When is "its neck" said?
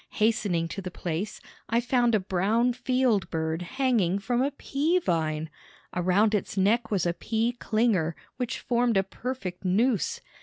6.33-6.89